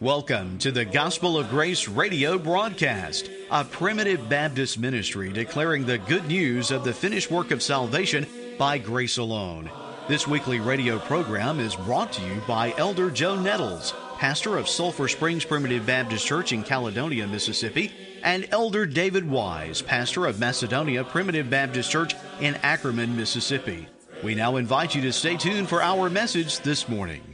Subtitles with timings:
[0.00, 6.26] Welcome to the Gospel of Grace radio broadcast, a primitive Baptist ministry declaring the good
[6.26, 8.26] news of the finished work of salvation
[8.56, 9.70] by grace alone.
[10.08, 15.06] This weekly radio program is brought to you by Elder Joe Nettles, pastor of Sulphur
[15.06, 17.92] Springs Primitive Baptist Church in Caledonia, Mississippi,
[18.22, 23.86] and Elder David Wise, pastor of Macedonia Primitive Baptist Church in Ackerman, Mississippi.
[24.24, 27.29] We now invite you to stay tuned for our message this morning.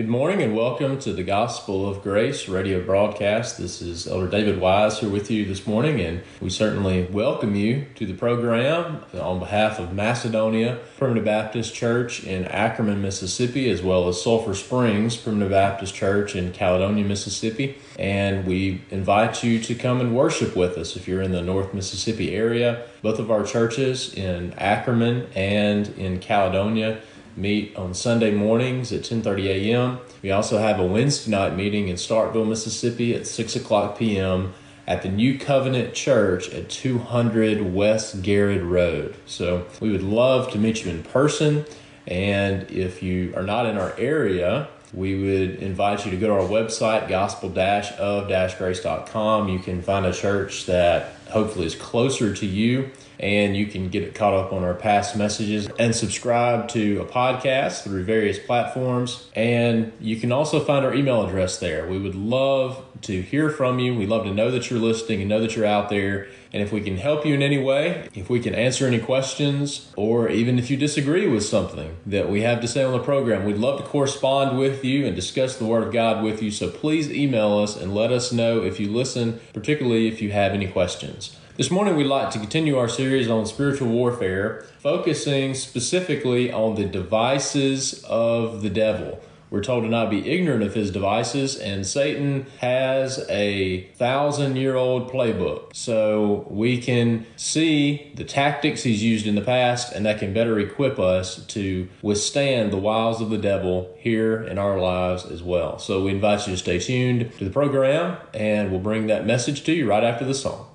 [0.00, 3.58] Good morning and welcome to the Gospel of Grace radio broadcast.
[3.58, 7.84] This is Elder David Wise here with you this morning, and we certainly welcome you
[7.96, 14.08] to the program on behalf of Macedonia Primitive Baptist Church in Ackerman, Mississippi, as well
[14.08, 17.76] as Sulphur Springs Primitive Baptist Church in Caledonia, Mississippi.
[17.98, 21.74] And we invite you to come and worship with us if you're in the North
[21.74, 22.86] Mississippi area.
[23.02, 27.02] Both of our churches in Ackerman and in Caledonia
[27.36, 29.98] meet on Sunday mornings at 10:30 a.m.
[30.22, 34.52] We also have a Wednesday night meeting in Starkville, Mississippi at 6 o'clock p.m.
[34.86, 39.14] at the New Covenant Church at 200 West Garrett Road.
[39.26, 41.64] So we would love to meet you in person.
[42.06, 46.32] And if you are not in our area, we would invite you to go to
[46.34, 49.48] our website, gospel-of-grace.com.
[49.48, 54.14] You can find a church that hopefully is closer to you and you can get
[54.14, 59.28] caught up on our past messages and subscribe to a podcast through various platforms.
[59.34, 61.86] And you can also find our email address there.
[61.86, 63.94] We would love to hear from you.
[63.94, 66.28] We love to know that you're listening and know that you're out there.
[66.52, 69.92] And if we can help you in any way, if we can answer any questions,
[69.96, 73.44] or even if you disagree with something that we have to say on the program,
[73.44, 76.50] we'd love to correspond with you and discuss the Word of God with you.
[76.50, 80.52] So please email us and let us know if you listen, particularly if you have
[80.52, 81.36] any questions.
[81.56, 86.86] This morning, we'd like to continue our series on spiritual warfare, focusing specifically on the
[86.86, 89.20] devices of the devil.
[89.50, 94.76] We're told to not be ignorant of his devices, and Satan has a thousand year
[94.76, 95.74] old playbook.
[95.74, 100.58] So we can see the tactics he's used in the past, and that can better
[100.60, 105.78] equip us to withstand the wiles of the devil here in our lives as well.
[105.78, 109.64] So we invite you to stay tuned to the program, and we'll bring that message
[109.64, 110.69] to you right after the song.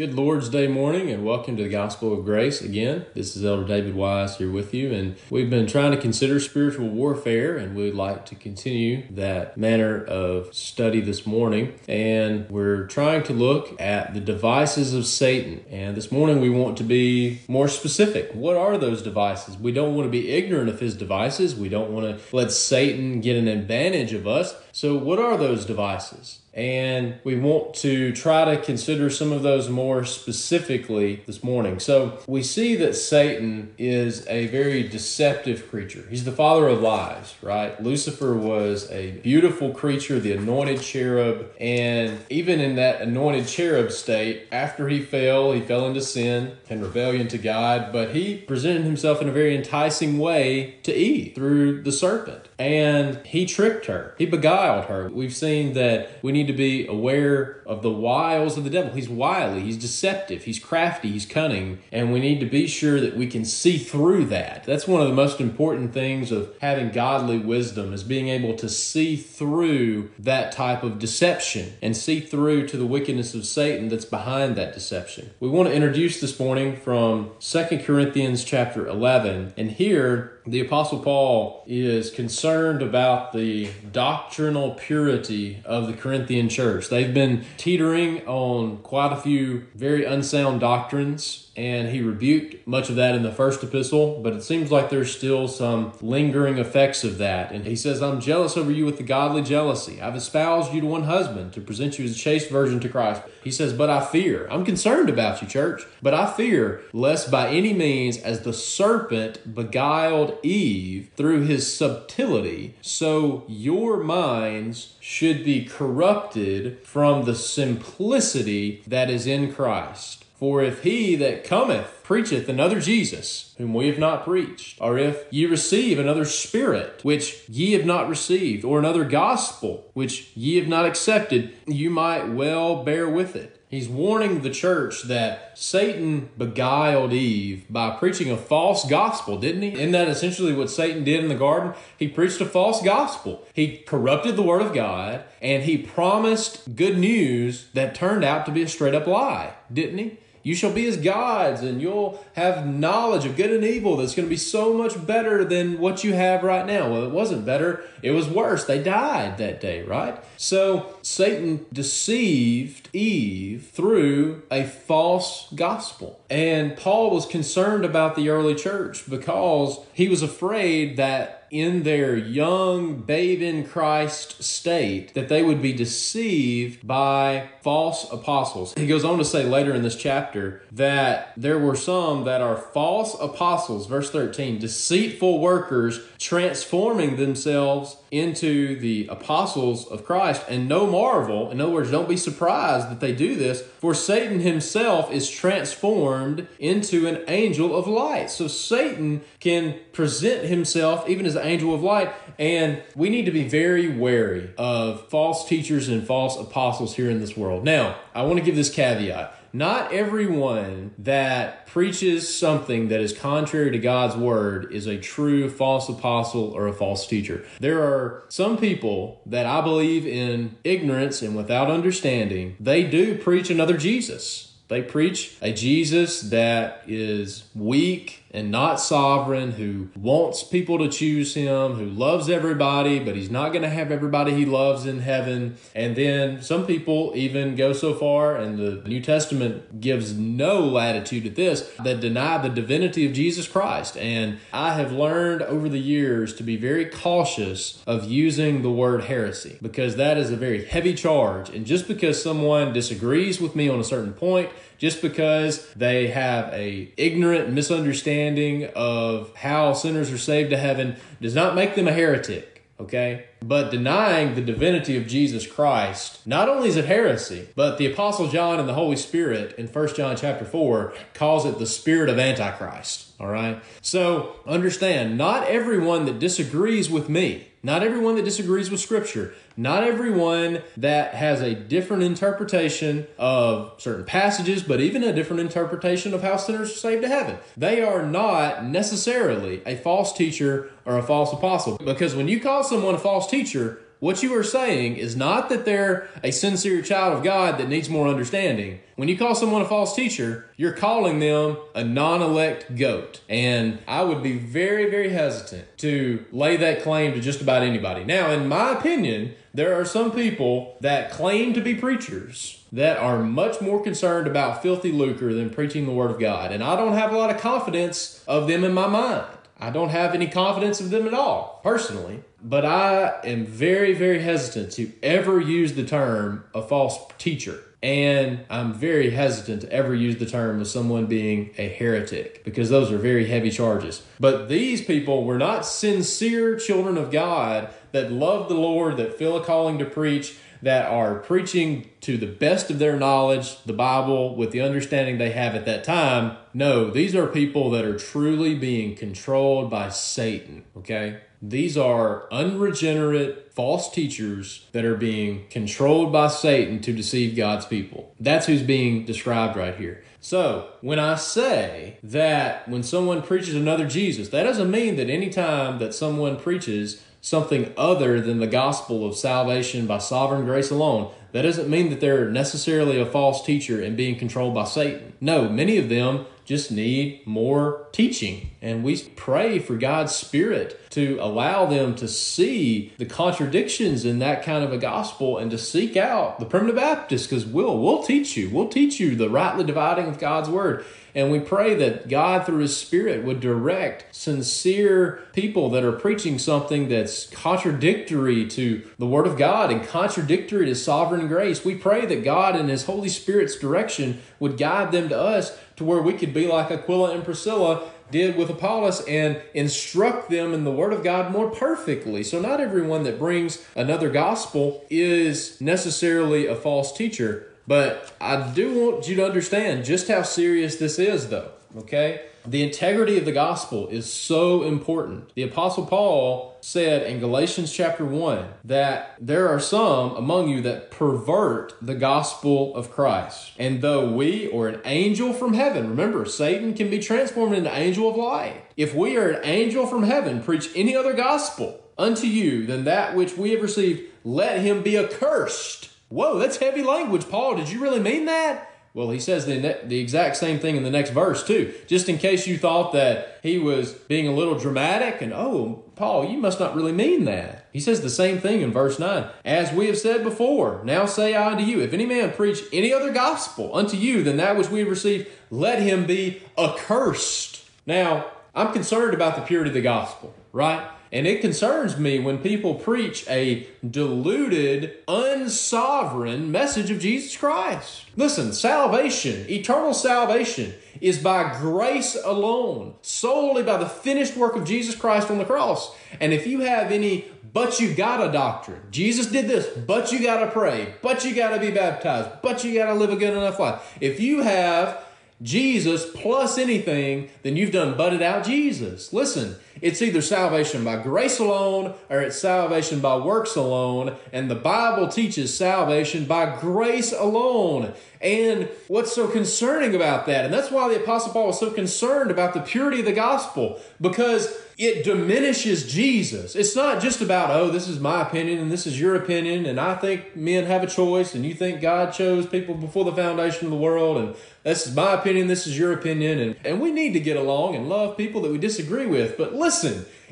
[0.00, 3.04] Good Lord's Day morning, and welcome to the Gospel of Grace again.
[3.12, 6.88] This is Elder David Wise here with you, and we've been trying to consider spiritual
[6.88, 11.74] warfare, and we'd like to continue that manner of study this morning.
[11.86, 15.66] And we're trying to look at the devices of Satan.
[15.68, 18.30] And this morning we want to be more specific.
[18.32, 19.58] What are those devices?
[19.58, 23.20] We don't want to be ignorant of his devices, we don't want to let Satan
[23.20, 24.54] get an advantage of us.
[24.72, 26.40] So, what are those devices?
[26.52, 31.78] And we want to try to consider some of those more specifically this morning.
[31.78, 36.04] So, we see that Satan is a very deceptive creature.
[36.10, 37.80] He's the father of lies, right?
[37.80, 41.50] Lucifer was a beautiful creature, the anointed cherub.
[41.60, 46.82] And even in that anointed cherub state, after he fell, he fell into sin and
[46.82, 51.82] rebellion to God, but he presented himself in a very enticing way to Eve through
[51.82, 52.48] the serpent.
[52.60, 55.08] And he tricked her, he beguiled her.
[55.08, 58.92] We've seen that we need to be aware of the wiles of the devil.
[58.92, 63.16] He's wily, he's deceptive, he's crafty, he's cunning, and we need to be sure that
[63.16, 64.64] we can see through that.
[64.64, 68.68] That's one of the most important things of having godly wisdom is being able to
[68.68, 74.04] see through that type of deception and see through to the wickedness of Satan that's
[74.04, 75.30] behind that deception.
[75.40, 81.00] We want to introduce this morning from Second Corinthians chapter 11, and here the Apostle
[81.00, 86.88] Paul is concerned about the doctrinal purity of the Corinthian church.
[86.88, 92.96] They've been teetering on quite a few very unsound doctrines and he rebuked much of
[92.96, 97.18] that in the first epistle, but it seems like there's still some lingering effects of
[97.18, 97.52] that.
[97.52, 100.00] And he says, I'm jealous over you with the godly jealousy.
[100.00, 103.20] I've espoused you to one husband to present you as a chaste virgin to Christ.
[103.44, 107.50] He says, But I fear, I'm concerned about you, church, but I fear lest by
[107.50, 115.66] any means, as the serpent beguiled Eve through his subtlety, so your minds should be
[115.66, 120.24] corrupted from the simplicity that is in Christ.
[120.40, 125.26] For if he that cometh preacheth another Jesus, whom we have not preached, or if
[125.30, 130.66] ye receive another Spirit, which ye have not received, or another gospel, which ye have
[130.66, 133.60] not accepted, you might well bear with it.
[133.68, 139.74] He's warning the church that Satan beguiled Eve by preaching a false gospel, didn't he?
[139.74, 141.74] Isn't that essentially what Satan did in the garden?
[141.98, 143.46] He preached a false gospel.
[143.52, 148.52] He corrupted the word of God and he promised good news that turned out to
[148.52, 150.18] be a straight up lie, didn't he?
[150.42, 154.26] You shall be as gods, and you'll have knowledge of good and evil that's going
[154.26, 156.90] to be so much better than what you have right now.
[156.90, 158.64] Well, it wasn't better, it was worse.
[158.64, 160.22] They died that day, right?
[160.36, 166.20] So Satan deceived Eve through a false gospel.
[166.30, 172.16] And Paul was concerned about the early church because he was afraid that in their
[172.16, 178.74] young babe in Christ state that they would be deceived by false apostles.
[178.76, 182.56] He goes on to say later in this chapter that there were some that are
[182.56, 190.44] false apostles, verse 13, deceitful workers transforming themselves into the apostles of Christ.
[190.48, 194.40] And no marvel, in other words, don't be surprised that they do this, for Satan
[194.40, 198.30] himself is transformed into an angel of light.
[198.30, 203.30] So Satan can present himself even as an angel of light, and we need to
[203.30, 207.64] be very wary of false teachers and false apostles here in this world.
[207.64, 213.70] Now, I want to give this caveat not everyone that preaches something that is contrary
[213.70, 217.44] to God's word is a true false apostle or a false teacher.
[217.58, 223.50] There are some people that I believe in ignorance and without understanding, they do preach
[223.50, 224.54] another Jesus.
[224.68, 231.34] They preach a Jesus that is weak and not sovereign, who wants people to choose
[231.34, 235.56] him, who loves everybody, but he's not going to have everybody he loves in heaven.
[235.74, 241.24] And then some people even go so far, and the New Testament gives no latitude
[241.24, 243.96] to this, that deny the divinity of Jesus Christ.
[243.96, 249.04] And I have learned over the years to be very cautious of using the word
[249.04, 251.50] heresy because that is a very heavy charge.
[251.50, 256.52] And just because someone disagrees with me on a certain point, just because they have
[256.54, 261.92] a ignorant misunderstanding of how sinners are saved to heaven does not make them a
[261.92, 267.78] heretic okay but denying the divinity of jesus christ not only is it heresy but
[267.78, 271.66] the apostle john and the holy spirit in 1 john chapter 4 calls it the
[271.66, 278.14] spirit of antichrist all right so understand not everyone that disagrees with me not everyone
[278.14, 284.80] that disagrees with Scripture, not everyone that has a different interpretation of certain passages, but
[284.80, 287.36] even a different interpretation of how sinners are saved to heaven.
[287.58, 291.76] They are not necessarily a false teacher or a false apostle.
[291.84, 295.66] Because when you call someone a false teacher, what you are saying is not that
[295.66, 298.80] they're a sincere child of God that needs more understanding.
[298.96, 303.20] When you call someone a false teacher, you're calling them a non elect goat.
[303.28, 308.04] And I would be very, very hesitant to lay that claim to just about anybody.
[308.04, 313.22] Now, in my opinion, there are some people that claim to be preachers that are
[313.22, 316.52] much more concerned about filthy lucre than preaching the Word of God.
[316.52, 319.26] And I don't have a lot of confidence of them in my mind.
[319.58, 322.22] I don't have any confidence of them at all, personally.
[322.42, 327.62] But I am very, very hesitant to ever use the term a false teacher.
[327.82, 332.68] And I'm very hesitant to ever use the term of someone being a heretic because
[332.68, 334.02] those are very heavy charges.
[334.18, 339.36] But these people were not sincere children of God that love the Lord, that feel
[339.36, 344.36] a calling to preach, that are preaching to the best of their knowledge the Bible
[344.36, 346.36] with the understanding they have at that time.
[346.52, 351.20] No, these are people that are truly being controlled by Satan, okay?
[351.42, 358.14] These are unregenerate false teachers that are being controlled by Satan to deceive God's people.
[358.20, 360.04] That's who's being described right here.
[360.20, 365.78] So, when I say that when someone preaches another Jesus, that doesn't mean that anytime
[365.78, 371.42] that someone preaches something other than the gospel of salvation by sovereign grace alone, that
[371.42, 375.12] doesn't mean that they're necessarily a false teacher and being controlled by Satan.
[375.20, 378.50] No, many of them just need more teaching.
[378.60, 384.42] And we pray for God's Spirit to allow them to see the contradictions in that
[384.42, 388.36] kind of a gospel and to seek out the primitive Baptists because we'll, we'll teach
[388.36, 388.50] you.
[388.50, 390.84] We'll teach you the rightly dividing of God's word.
[391.14, 396.38] And we pray that God, through His Spirit, would direct sincere people that are preaching
[396.38, 401.64] something that's contradictory to the Word of God and contradictory to sovereign grace.
[401.64, 405.84] We pray that God, in His Holy Spirit's direction, would guide them to us to
[405.84, 410.64] where we could be like Aquila and Priscilla did with Apollos and instruct them in
[410.64, 412.22] the Word of God more perfectly.
[412.22, 417.46] So, not everyone that brings another gospel is necessarily a false teacher.
[417.66, 421.52] But I do want you to understand just how serious this is, though.
[421.76, 422.22] Okay?
[422.46, 425.34] The integrity of the gospel is so important.
[425.34, 430.90] The Apostle Paul said in Galatians chapter 1 that there are some among you that
[430.90, 433.52] pervert the gospel of Christ.
[433.58, 437.76] And though we or an angel from heaven, remember, Satan can be transformed into an
[437.76, 438.64] angel of light.
[438.76, 443.14] If we are an angel from heaven, preach any other gospel unto you than that
[443.14, 445.90] which we have received, let him be accursed.
[446.08, 447.56] Whoa, that's heavy language, Paul.
[447.56, 448.69] Did you really mean that?
[448.92, 451.72] Well, he says the, the exact same thing in the next verse, too.
[451.86, 456.24] Just in case you thought that he was being a little dramatic and, oh, Paul,
[456.24, 457.68] you must not really mean that.
[457.72, 459.28] He says the same thing in verse 9.
[459.44, 462.92] As we have said before, now say I unto you, if any man preach any
[462.92, 467.64] other gospel unto you than that which we have received, let him be accursed.
[467.86, 470.90] Now, I'm concerned about the purity of the gospel, right?
[471.12, 478.04] And it concerns me when people preach a diluted, unsovereign message of Jesus Christ.
[478.16, 484.94] Listen, salvation, eternal salvation, is by grace alone, solely by the finished work of Jesus
[484.94, 485.96] Christ on the cross.
[486.20, 490.48] And if you have any but you gotta doctrine, Jesus did this, but you gotta
[490.50, 493.96] pray, but you gotta be baptized, but you gotta live a good enough life.
[494.00, 495.04] If you have
[495.42, 499.12] Jesus plus anything, then you've done butted out Jesus.
[499.12, 504.16] Listen, it's either salvation by grace alone or it's salvation by works alone.
[504.32, 507.94] And the Bible teaches salvation by grace alone.
[508.20, 510.44] And what's so concerning about that?
[510.44, 513.80] And that's why the Apostle Paul was so concerned about the purity of the gospel
[514.00, 516.56] because it diminishes Jesus.
[516.56, 519.78] It's not just about, oh, this is my opinion and this is your opinion, and
[519.78, 523.66] I think men have a choice, and you think God chose people before the foundation
[523.66, 526.92] of the world, and this is my opinion, this is your opinion, and, and we
[526.92, 529.36] need to get along and love people that we disagree with.
[529.36, 529.69] But listen,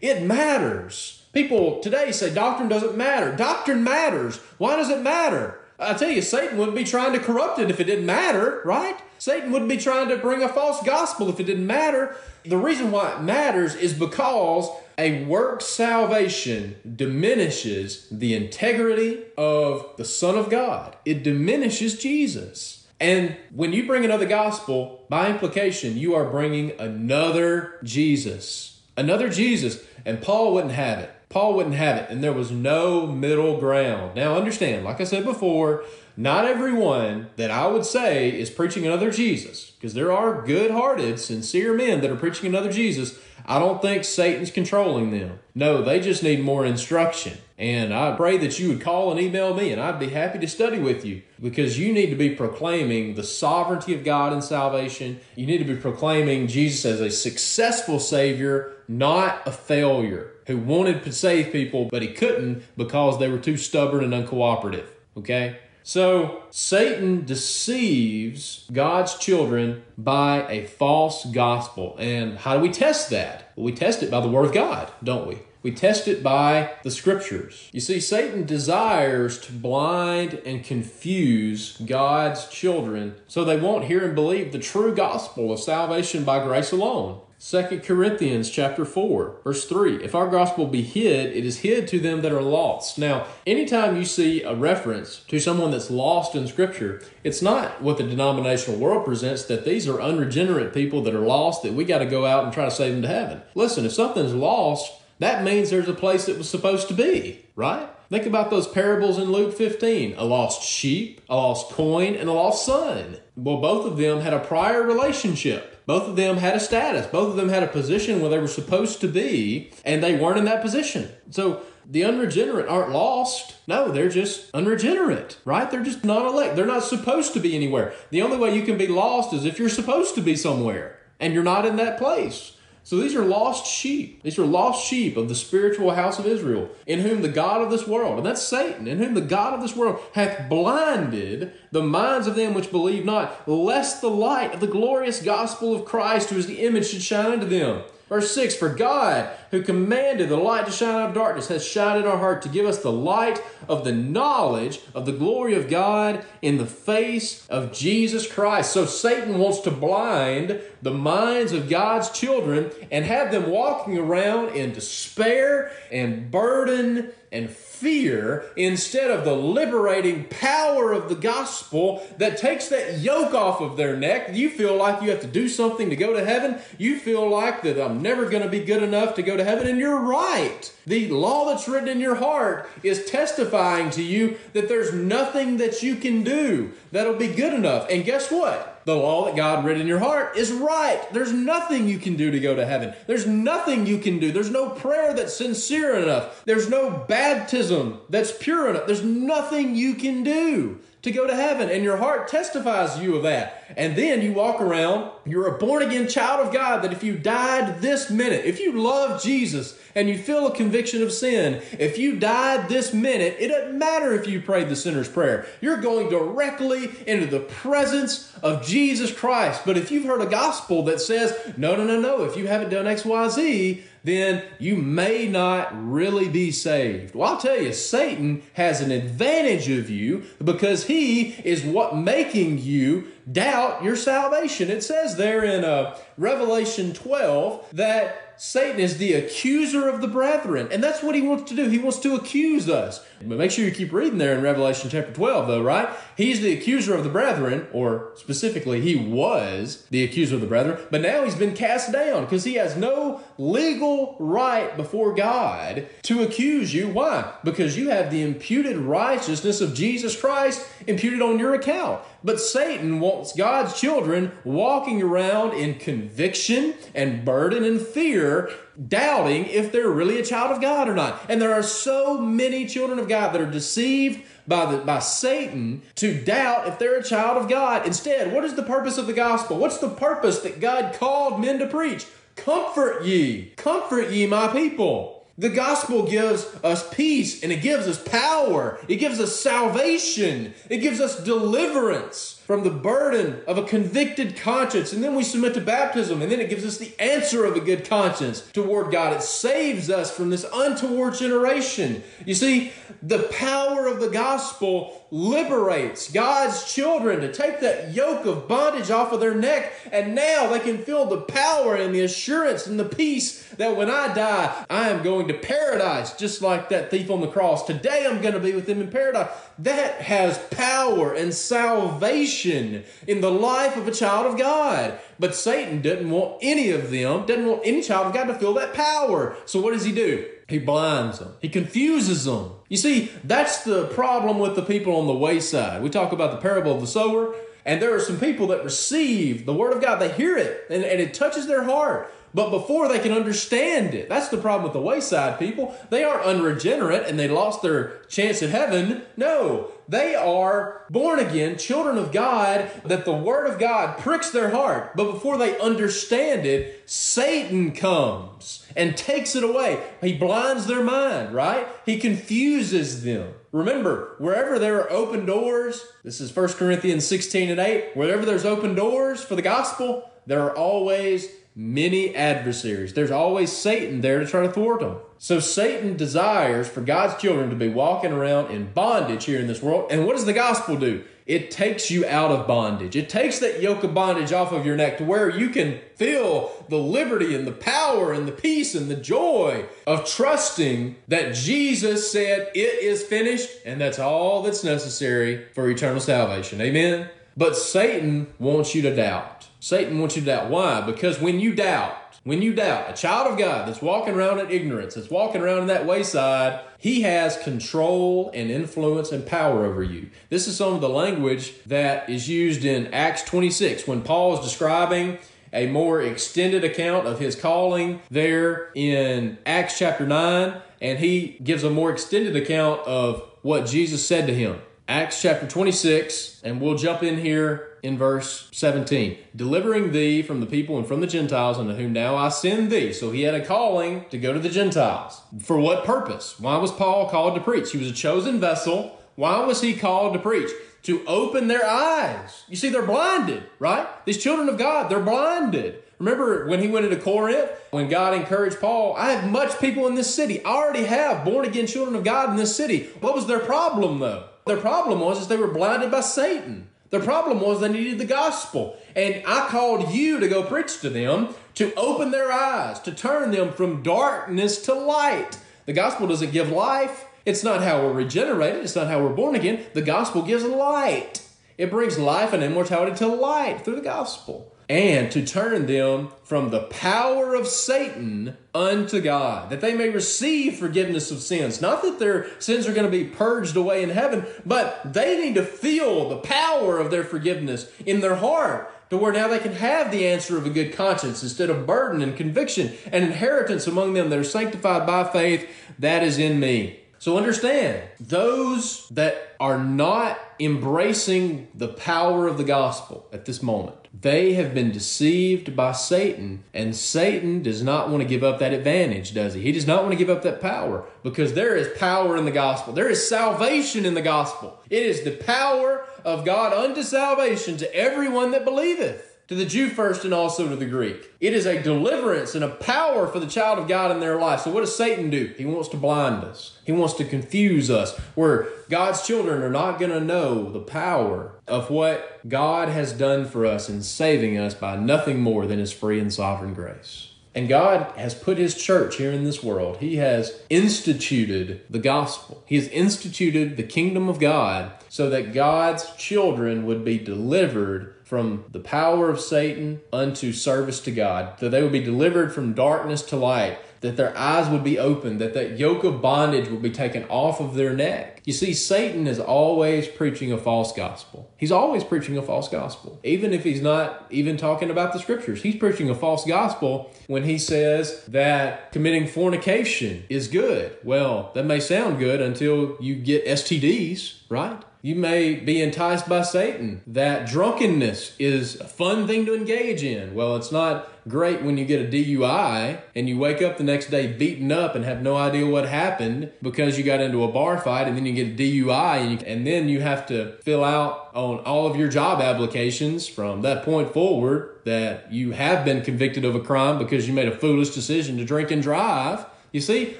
[0.00, 1.22] it matters.
[1.32, 3.34] People today say doctrine doesn't matter.
[3.34, 4.38] Doctrine matters.
[4.58, 5.58] Why does it matter?
[5.78, 8.96] I tell you, Satan wouldn't be trying to corrupt it if it didn't matter, right?
[9.18, 12.16] Satan wouldn't be trying to bring a false gospel if it didn't matter.
[12.44, 20.04] The reason why it matters is because a work salvation diminishes the integrity of the
[20.04, 20.96] Son of God.
[21.04, 22.86] It diminishes Jesus.
[23.00, 28.73] And when you bring another gospel, by implication, you are bringing another Jesus.
[28.96, 29.84] Another Jesus.
[30.04, 31.10] And Paul wouldn't have it.
[31.28, 32.10] Paul wouldn't have it.
[32.10, 34.14] And there was no middle ground.
[34.14, 35.84] Now, understand, like I said before,
[36.16, 41.18] not everyone that I would say is preaching another Jesus, because there are good hearted,
[41.18, 43.18] sincere men that are preaching another Jesus.
[43.46, 45.40] I don't think Satan's controlling them.
[45.54, 47.38] No, they just need more instruction.
[47.56, 50.48] And I pray that you would call and email me, and I'd be happy to
[50.48, 55.20] study with you because you need to be proclaiming the sovereignty of God in salvation.
[55.36, 60.32] You need to be proclaiming Jesus as a successful Savior, not a failure.
[60.46, 64.86] who wanted to save people, but he couldn't because they were too stubborn and uncooperative.
[65.16, 65.58] Okay?
[65.82, 71.94] So Satan deceives God's children by a false gospel.
[71.98, 73.52] And how do we test that?
[73.56, 75.38] We test it by the Word of God, don't we?
[75.64, 77.70] We test it by the scriptures.
[77.72, 84.14] You see, Satan desires to blind and confuse God's children so they won't hear and
[84.14, 87.22] believe the true gospel of salvation by grace alone.
[87.40, 90.04] 2 Corinthians chapter 4, verse 3.
[90.04, 92.98] If our gospel be hid, it is hid to them that are lost.
[92.98, 97.96] Now, anytime you see a reference to someone that's lost in Scripture, it's not what
[97.96, 101.98] the denominational world presents that these are unregenerate people that are lost, that we got
[101.98, 103.42] to go out and try to save them to heaven.
[103.54, 107.88] Listen, if something's lost, that means there's a place it was supposed to be, right?
[108.10, 112.32] Think about those parables in Luke 15 a lost sheep, a lost coin, and a
[112.32, 113.18] lost son.
[113.36, 115.82] Well, both of them had a prior relationship.
[115.86, 117.06] Both of them had a status.
[117.06, 120.38] Both of them had a position where they were supposed to be, and they weren't
[120.38, 121.10] in that position.
[121.30, 123.56] So the unregenerate aren't lost.
[123.66, 125.70] No, they're just unregenerate, right?
[125.70, 126.56] They're just not elect.
[126.56, 127.92] They're not supposed to be anywhere.
[128.10, 131.34] The only way you can be lost is if you're supposed to be somewhere and
[131.34, 132.56] you're not in that place.
[132.84, 134.22] So these are lost sheep.
[134.22, 137.70] These are lost sheep of the spiritual house of Israel, in whom the God of
[137.70, 141.82] this world, and that's Satan, in whom the God of this world hath blinded the
[141.82, 146.28] minds of them which believe not, lest the light of the glorious gospel of Christ,
[146.28, 147.82] who is the image, should shine unto them.
[148.08, 152.04] Verse 6 For God, who commanded the light to shine out of darkness, has shined
[152.04, 155.70] in our heart to give us the light of the knowledge of the glory of
[155.70, 158.72] God in the face of Jesus Christ.
[158.72, 164.54] So Satan wants to blind the minds of God's children and have them walking around
[164.54, 167.50] in despair and burden and
[167.84, 173.76] fear instead of the liberating power of the gospel that takes that yoke off of
[173.76, 174.30] their neck.
[174.32, 176.60] You feel like you have to do something to go to heaven.
[176.78, 179.66] You feel like that I'm never going to be good enough to go to heaven,
[179.66, 180.74] and you're right.
[180.86, 185.82] The law that's written in your heart is testifying to you that there's nothing that
[185.82, 187.86] you can do that'll be good enough.
[187.90, 188.73] And guess what?
[188.84, 191.00] The law that God written in your heart is right.
[191.12, 192.94] There's nothing you can do to go to heaven.
[193.06, 194.30] There's nothing you can do.
[194.30, 196.44] There's no prayer that's sincere enough.
[196.44, 198.86] There's no baptism that's pure enough.
[198.86, 201.68] There's nothing you can do to go to heaven.
[201.68, 203.62] And your heart testifies you of that.
[203.76, 207.16] And then you walk around, you're a born again child of God that if you
[207.16, 211.98] died this minute, if you love Jesus and you feel a conviction of sin, if
[211.98, 215.46] you died this minute, it doesn't matter if you prayed the sinner's prayer.
[215.60, 219.62] You're going directly into the presence of Jesus Christ.
[219.66, 222.70] But if you've heard a gospel that says, no, no, no, no, if you haven't
[222.70, 227.14] done X, Y, Z, then you may not really be saved.
[227.14, 232.58] Well, I'll tell you, Satan has an advantage of you because he is what making
[232.58, 234.70] you doubt your salvation.
[234.70, 240.68] It says there in uh, Revelation 12 that Satan is the accuser of the brethren.
[240.72, 241.68] And that's what he wants to do.
[241.68, 243.04] He wants to accuse us.
[243.22, 245.88] But make sure you keep reading there in Revelation chapter 12, though, right?
[246.16, 250.78] He's the accuser of the brethren, or specifically, he was the accuser of the brethren,
[250.90, 256.22] but now he's been cast down because he has no legal right before God to
[256.22, 256.88] accuse you.
[256.88, 257.32] Why?
[257.44, 262.02] Because you have the imputed righteousness of Jesus Christ imputed on your account.
[262.24, 268.50] But Satan wants God's children walking around in conviction and burden and fear
[268.88, 271.20] doubting if they're really a child of God or not.
[271.28, 275.82] And there are so many children of God that are deceived by the by Satan
[275.96, 277.86] to doubt if they're a child of God.
[277.86, 279.58] Instead, what is the purpose of the gospel?
[279.58, 282.06] What's the purpose that God called men to preach?
[282.36, 285.23] Comfort ye, comfort ye, my people.
[285.36, 288.78] The gospel gives us peace and it gives us power.
[288.88, 290.54] It gives us salvation.
[290.70, 294.92] It gives us deliverance from the burden of a convicted conscience.
[294.92, 297.60] And then we submit to baptism, and then it gives us the answer of a
[297.60, 299.14] good conscience toward God.
[299.14, 302.02] It saves us from this untoward generation.
[302.26, 308.46] You see, the power of the gospel liberates God's children to take that yoke of
[308.48, 312.66] bondage off of their neck, and now they can feel the power and the assurance
[312.66, 316.90] and the peace that when I die, I am going to paradise, just like that
[316.90, 317.64] thief on the cross.
[317.66, 319.28] Today I'm going to be with him in paradise.
[319.58, 324.98] That has power and salvation in the life of a child of God.
[325.18, 328.54] But Satan doesn't want any of them, doesn't want any child of God to feel
[328.54, 329.36] that power.
[329.46, 330.28] So what does he do?
[330.48, 331.34] He blinds them.
[331.40, 332.52] He confuses them.
[332.68, 335.82] You see, that's the problem with the people on the wayside.
[335.82, 339.46] We talk about the parable of the sower, and there are some people that receive
[339.46, 339.96] the word of God.
[339.96, 344.08] They hear it, and, and it touches their heart but before they can understand it.
[344.08, 345.74] That's the problem with the wayside people.
[345.90, 349.02] They aren't unregenerate and they lost their chance at heaven.
[349.16, 354.50] No, They are born again, children of God, that the Word of God pricks their
[354.50, 354.96] heart.
[354.96, 359.80] But before they understand it, Satan comes and takes it away.
[360.00, 361.68] He blinds their mind, right?
[361.84, 363.34] He confuses them.
[363.52, 368.44] Remember, wherever there are open doors, this is 1 Corinthians 16 and 8, wherever there's
[368.44, 372.94] open doors for the gospel, there are always many adversaries.
[372.94, 374.96] There's always Satan there to try to thwart them.
[375.18, 379.62] So Satan desires for God's children to be walking around in bondage here in this
[379.62, 379.90] world.
[379.90, 381.04] And what does the gospel do?
[381.26, 382.96] It takes you out of bondage.
[382.96, 386.52] It takes that yoke of bondage off of your neck to where you can feel
[386.68, 392.12] the liberty and the power and the peace and the joy of trusting that Jesus
[392.12, 396.60] said it is finished and that's all that's necessary for eternal salvation.
[396.60, 397.08] Amen.
[397.36, 399.48] But Satan wants you to doubt.
[399.60, 400.50] Satan wants you to doubt.
[400.50, 400.80] Why?
[400.82, 404.50] Because when you doubt, when you doubt, a child of God that's walking around in
[404.50, 409.82] ignorance, that's walking around in that wayside, he has control and influence and power over
[409.82, 410.10] you.
[410.30, 414.40] This is some of the language that is used in Acts 26 when Paul is
[414.40, 415.18] describing
[415.52, 421.62] a more extended account of his calling there in Acts chapter 9, and he gives
[421.62, 424.60] a more extended account of what Jesus said to him.
[424.86, 429.16] Acts chapter 26, and we'll jump in here in verse 17.
[429.34, 432.92] Delivering thee from the people and from the Gentiles, unto whom now I send thee.
[432.92, 435.22] So he had a calling to go to the Gentiles.
[435.40, 436.38] For what purpose?
[436.38, 437.72] Why was Paul called to preach?
[437.72, 439.00] He was a chosen vessel.
[439.14, 440.50] Why was he called to preach?
[440.82, 442.44] To open their eyes.
[442.46, 443.88] You see, they're blinded, right?
[444.04, 445.82] These children of God, they're blinded.
[445.98, 449.94] Remember when he went into Corinth, when God encouraged Paul, I have much people in
[449.94, 450.44] this city.
[450.44, 452.90] I already have born again children of God in this city.
[453.00, 454.28] What was their problem though?
[454.46, 456.68] Their problem was is they were blinded by Satan.
[456.90, 458.76] Their problem was they needed the gospel.
[458.94, 463.30] And I called you to go preach to them, to open their eyes, to turn
[463.30, 465.38] them from darkness to light.
[465.66, 467.06] The gospel doesn't give life.
[467.24, 468.62] It's not how we're regenerated.
[468.62, 469.64] It's not how we're born again.
[469.72, 471.26] The gospel gives light.
[471.56, 476.50] It brings life and immortality to light through the gospel and to turn them from
[476.50, 481.60] the power of Satan unto God, that they may receive forgiveness of sins.
[481.60, 485.34] Not that their sins are going to be purged away in heaven, but they need
[485.34, 489.54] to feel the power of their forgiveness in their heart to where now they can
[489.54, 493.94] have the answer of a good conscience instead of burden and conviction and inheritance among
[493.94, 495.48] them that are sanctified by faith
[495.78, 496.83] that is in me.
[497.04, 503.76] So understand, those that are not embracing the power of the gospel at this moment,
[503.92, 508.54] they have been deceived by Satan, and Satan does not want to give up that
[508.54, 509.42] advantage, does he?
[509.42, 512.30] He does not want to give up that power because there is power in the
[512.30, 512.72] gospel.
[512.72, 514.58] There is salvation in the gospel.
[514.70, 519.68] It is the power of God unto salvation to everyone that believeth to the Jew
[519.68, 521.12] first and also to the Greek.
[521.20, 524.40] It is a deliverance and a power for the child of God in their life.
[524.40, 525.32] So, what does Satan do?
[525.36, 529.78] He wants to blind us, he wants to confuse us, where God's children are not
[529.78, 534.54] going to know the power of what God has done for us in saving us
[534.54, 537.10] by nothing more than His free and sovereign grace.
[537.36, 539.78] And God has put His church here in this world.
[539.78, 542.44] He has instituted the gospel.
[542.46, 548.44] He has instituted the kingdom of God so that God's children would be delivered from
[548.52, 553.02] the power of Satan unto service to God, that they would be delivered from darkness
[553.02, 556.70] to light, that their eyes would be opened, that that yoke of bondage would be
[556.70, 558.22] taken off of their neck.
[558.24, 561.30] You see, Satan is always preaching a false gospel.
[561.36, 562.98] He's always preaching a false gospel.
[563.04, 567.24] Even if he's not even talking about the scriptures, he's preaching a false gospel when
[567.24, 570.76] he says that committing fornication is good.
[570.82, 574.62] Well, that may sound good until you get STDs, right?
[574.82, 580.14] You may be enticed by Satan that drunkenness is a fun thing to engage in.
[580.14, 583.90] Well, it's not great when you get a DUI and you wake up the next
[583.90, 587.58] day beaten up and have no idea what happened because you got into a bar
[587.58, 590.62] fight and then you get a DUI and, you, and then you have to fill
[590.62, 595.80] out on all of your job applications from that point forward that you have been
[595.80, 599.24] convicted of a crime because you made a foolish decision to drink and drive.
[599.54, 599.96] You see,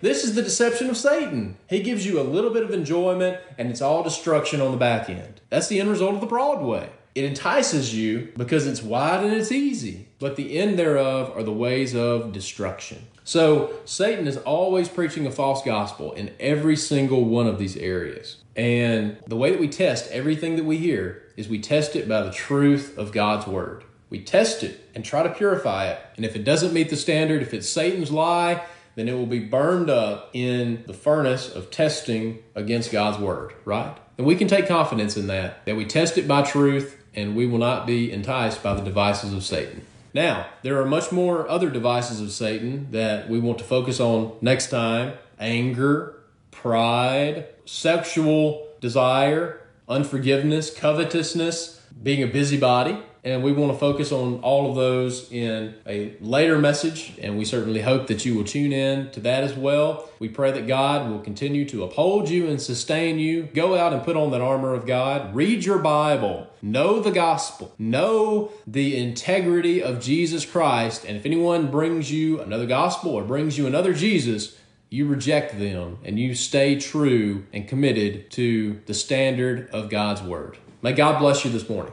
[0.00, 1.56] this is the deception of Satan.
[1.68, 5.10] He gives you a little bit of enjoyment and it's all destruction on the back
[5.10, 5.40] end.
[5.48, 6.88] That's the end result of the Broadway.
[7.16, 11.52] It entices you because it's wide and it's easy, but the end thereof are the
[11.52, 13.08] ways of destruction.
[13.24, 18.36] So, Satan is always preaching a false gospel in every single one of these areas.
[18.54, 22.22] And the way that we test everything that we hear is we test it by
[22.22, 23.82] the truth of God's word.
[24.10, 26.00] We test it and try to purify it.
[26.16, 29.38] And if it doesn't meet the standard, if it's Satan's lie, then it will be
[29.38, 33.96] burned up in the furnace of testing against God's word, right?
[34.18, 37.46] And we can take confidence in that, that we test it by truth and we
[37.46, 39.86] will not be enticed by the devices of Satan.
[40.12, 44.32] Now, there are much more other devices of Satan that we want to focus on
[44.40, 46.16] next time anger,
[46.50, 52.98] pride, sexual desire, unforgiveness, covetousness, being a busybody.
[53.22, 57.44] And we want to focus on all of those in a later message, and we
[57.44, 60.08] certainly hope that you will tune in to that as well.
[60.18, 63.42] We pray that God will continue to uphold you and sustain you.
[63.42, 65.34] Go out and put on that armor of God.
[65.34, 66.48] Read your Bible.
[66.62, 67.74] Know the gospel.
[67.78, 71.04] Know the integrity of Jesus Christ.
[71.04, 74.56] And if anyone brings you another gospel or brings you another Jesus,
[74.88, 80.56] you reject them and you stay true and committed to the standard of God's word.
[80.82, 81.92] May God bless you this morning.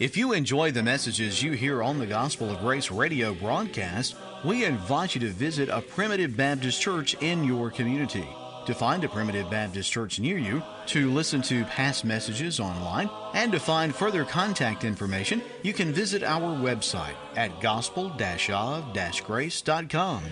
[0.00, 4.64] If you enjoy the messages you hear on the Gospel of Grace radio broadcast, we
[4.64, 8.26] invite you to visit a Primitive Baptist church in your community.
[8.64, 13.52] To find a Primitive Baptist church near you, to listen to past messages online, and
[13.52, 20.22] to find further contact information, you can visit our website at gospel-of-grace.com.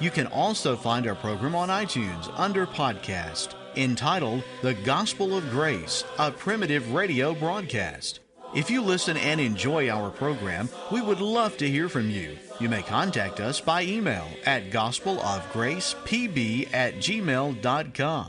[0.00, 6.04] You can also find our program on iTunes under podcast entitled The Gospel of Grace,
[6.18, 8.20] a primitive radio broadcast.
[8.54, 12.38] If you listen and enjoy our program, we would love to hear from you.
[12.60, 18.28] You may contact us by email at gospelofgracepb at gmail.com.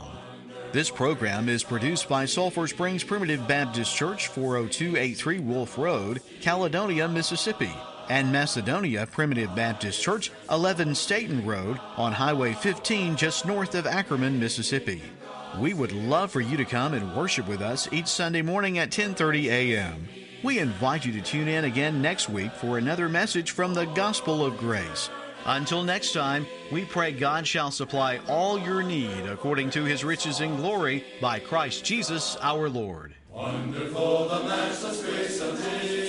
[0.72, 7.70] This program is produced by Sulphur Springs Primitive Baptist Church, 40283 Wolf Road, Caledonia, Mississippi,
[8.08, 14.40] and Macedonia Primitive Baptist Church, 11 Staten Road, on Highway 15 just north of Ackerman,
[14.40, 15.02] Mississippi.
[15.58, 18.90] We would love for you to come and worship with us each Sunday morning at
[18.90, 20.06] 10:30 a.m.
[20.42, 24.44] We invite you to tune in again next week for another message from the Gospel
[24.44, 25.08] of Grace.
[25.46, 30.40] Until next time, we pray God shall supply all your need according to his riches
[30.40, 33.14] in glory by Christ Jesus our Lord.
[33.30, 36.05] Wonderful the matchless grace of Jesus.